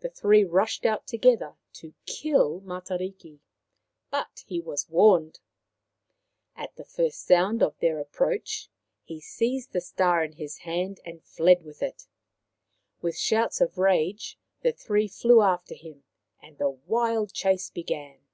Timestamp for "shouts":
13.16-13.60